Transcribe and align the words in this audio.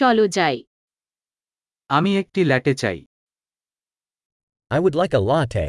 চলো 0.00 0.24
যাই 0.36 0.56
আমি 1.90 2.10
একটি 2.22 2.40
ল্যাটে 2.50 2.72
চাই 2.82 2.98
I 4.70 4.78
would 4.78 4.94
like 4.94 5.14
a 5.14 5.22
latte. 5.30 5.66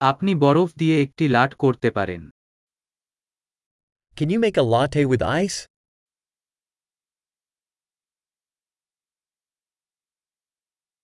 আপনি 0.00 0.32
বরফ 0.44 0.68
দিয়ে 0.80 0.96
একটি 1.04 1.24
লাট 1.36 1.50
করতে 1.54 1.88
পারেন 1.96 2.22
Can 4.16 4.28
you 4.32 4.40
make 4.46 4.58
a 4.62 4.66
latte 4.74 5.02
with 5.12 5.22
ice? 5.42 5.58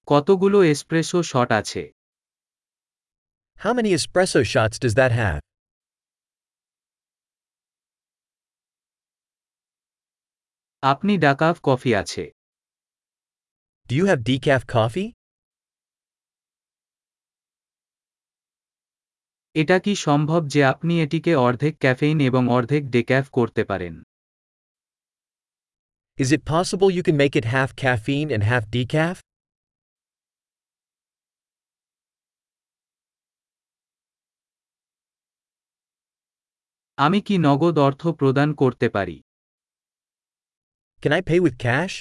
কতগুলো 0.09 0.59
এসপ্রেসো 0.73 1.19
শট 1.31 1.51
আছে 1.61 1.83
How 3.57 3.73
many 3.79 3.91
espresso 3.99 4.41
shots 4.53 4.77
does 4.85 4.95
that 5.01 5.13
have? 5.23 5.46
আপনি 10.93 11.13
ডাকাফ 11.19 11.57
কফি 11.63 11.91
আছে 12.03 12.25
Do 13.89 13.93
you 13.99 14.07
have 14.07 14.21
decaf 14.29 14.63
coffee? 14.67 15.09
এটা 19.55 19.77
কি 19.79 19.93
সম্ভব 20.07 20.43
যে 20.47 20.61
আপনি 20.65 20.93
এটিকে 21.05 21.33
অর্ধেক 21.47 21.75
ক্যাফেইন 21.79 22.19
এবং 22.21 22.43
অর্ধেক 22.49 22.83
ডেক্যাফ 22.91 23.25
করতে 23.31 23.63
পারেন 23.65 23.95
Is 26.19 26.29
it 26.37 26.43
possible 26.55 26.89
you 26.97 27.03
can 27.09 27.17
make 27.23 27.35
it 27.41 27.47
half 27.55 27.71
caffeine 27.83 28.29
and 28.35 28.43
half 28.51 28.65
decaf? 28.77 29.17
আমি 36.99 37.19
কি 37.27 37.35
নগদ 37.39 37.77
অর্থ 37.79 38.03
প্রদান 38.21 38.49
করতে 38.55 38.87
পারি 38.89 39.17
Can 41.03 41.13
I 41.13 41.21
pay 41.23 41.41
with 41.41 41.57
cash? 41.59 41.95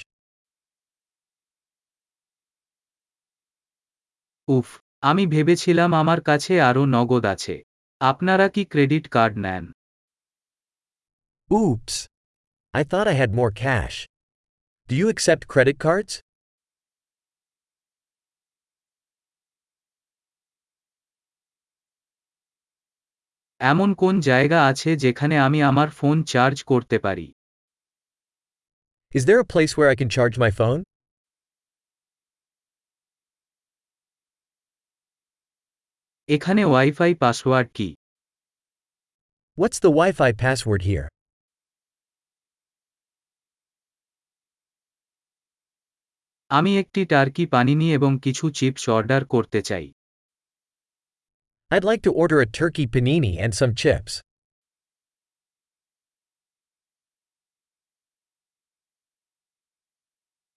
উফ 4.48 4.68
আমি 5.02 5.24
ভেবেছিলাম 5.26 5.90
আমার 5.94 6.20
কাছে 6.20 6.52
আরও 6.68 6.82
নগদ 6.94 7.24
আছে 7.34 7.54
আপনারা 8.00 8.46
কি 8.54 8.62
ক্রেডিট 8.72 9.04
কার্ড 9.14 9.34
নেন 9.46 9.64
Oops. 11.50 11.94
I 12.74 12.82
thought 12.82 13.06
I 13.06 13.12
had 13.12 13.32
more 13.32 13.52
cash. 13.56 13.96
Do 14.88 14.94
you 14.96 15.08
accept 15.08 15.42
credit 15.46 15.78
cards? 15.78 16.12
এমন 23.60 23.90
কোন 23.94 24.14
জায়গা 24.20 24.58
আছে 24.70 24.90
যেখানে 24.96 25.36
আমি 25.38 25.58
আমার 25.62 25.88
ফোন 25.90 26.16
চার্জ 26.32 26.56
করতে 26.62 26.96
পারি 26.98 27.26
Is 29.15 29.25
there 29.25 29.39
a 29.39 29.45
place 29.53 29.75
where 29.77 29.89
I 29.89 29.95
can 29.95 30.09
charge 30.09 30.35
my 30.37 30.51
phone? 30.59 30.81
এখানে 36.35 36.61
ওয়াইফাই 36.71 37.11
পাসওয়ার্ড 37.23 37.69
কি 37.77 37.89
What's 39.57 39.79
the 39.85 39.91
Wi 39.99 40.09
Fi 40.19 40.31
password 40.43 40.81
here? 40.89 41.07
আমি 46.49 46.71
একটি 46.81 47.01
টার্কি 47.11 47.43
পানিনি 47.53 47.87
এবং 47.97 48.11
কিছু 48.25 48.45
চিপস 48.57 48.83
অর্ডার 48.95 49.21
করতে 49.33 49.59
চাই 49.69 49.85
I'd 51.71 51.85
like 51.91 52.03
to 52.07 52.11
order 52.21 52.37
a 52.45 52.47
turkey 52.59 52.85
panini 52.93 53.33
and 53.43 53.51
some 53.59 53.73
chips. 53.81 54.13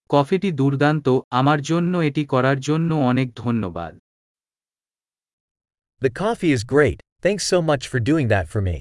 কফিটি 0.10 0.50
দুর্দান্ত 0.52 1.08
আমার 1.40 1.60
জন্য 1.62 1.94
এটি 2.10 2.24
করার 2.26 2.58
জন্য 2.60 2.92
অনেক 3.12 3.28
ধন্যবাদ 3.44 3.94
The 6.02 6.12
coffee 6.24 6.52
is 6.58 6.64
great, 6.76 7.00
thanks 7.26 7.46
so 7.54 7.58
much 7.62 7.84
for 7.92 8.00
doing 8.10 8.28
that 8.34 8.46
for 8.54 8.62
me. 8.70 8.78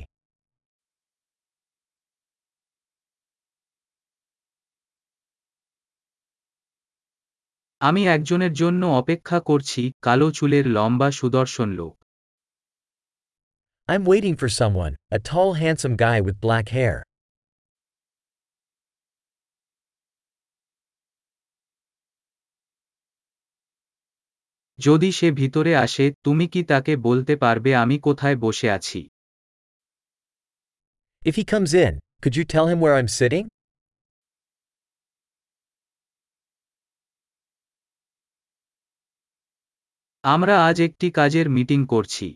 আমি 7.81 8.03
একজনের 8.17 8.53
জন্য 8.53 8.83
অপেক্ষা 9.01 9.39
করছি 9.41 9.83
কালো 10.07 10.29
চুলের 10.37 10.65
লম্বা 10.77 11.09
সুদর্শন 11.19 11.69
লোক 11.81 11.95
I'm 13.89 14.05
waiting 14.05 14.37
for 14.37 14.51
someone, 14.61 14.95
a 15.11 15.19
tall, 15.21 15.51
handsome 15.55 15.97
guy 15.97 16.19
with 16.21 16.37
black 16.47 16.67
hair. 16.69 17.08
যদি 24.79 25.09
সে 25.13 25.29
ভিতরে 25.33 25.73
আসে 25.77 26.07
তুমি 26.25 26.47
কি 26.53 26.61
তাকে 26.63 26.93
বলতে 26.99 27.35
পারবে 27.37 27.71
আমি 27.83 27.97
কোথায় 27.99 28.37
বসে 28.37 28.69
আছি 28.71 29.01
If 31.23 31.35
he 31.35 31.45
comes 31.45 31.73
in, 31.77 31.93
could 32.23 32.35
you 32.37 32.45
tell 32.45 32.67
him 32.69 32.79
where 32.81 32.97
I'm 32.99 33.11
sitting? 33.21 33.45
আমরা 40.25 40.55
আজ 40.69 40.77
একটি 40.81 41.07
কাজের 41.11 41.47
মিটিং 41.57 41.81
করছি 41.87 42.29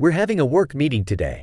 We're 0.00 0.16
having 0.20 0.40
a 0.40 0.46
work 0.46 0.70
meeting 0.74 1.04
today. 1.04 1.38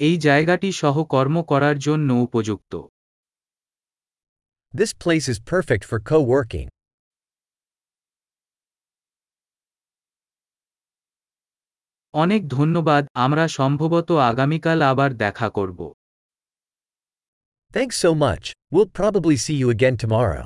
এই 0.00 0.14
জায়গাটি 0.18 0.68
সহকর্ম 0.72 1.36
করার 1.42 1.76
জন্য 1.78 2.08
উপযুক্ত 2.26 2.72
This 4.73 4.93
place 4.93 5.27
is 5.27 5.39
perfect 5.39 5.83
for 5.83 5.99
co 5.99 6.17
working. 6.35 6.67
অনেক 12.13 12.41
ধন্যবাদ 12.47 13.03
আমরা 13.15 13.43
সম্ভবত 13.57 14.09
আগামীকাল 14.31 14.79
আবার 14.91 15.09
দেখা 15.23 15.47
করব 15.49 15.79
Thanks 17.73 17.97
so 18.05 18.11
much, 18.25 18.45
we'll 18.73 18.91
probably 19.01 19.37
see 19.45 19.57
you 19.61 19.69
again 19.69 19.95
tomorrow. 20.03 20.45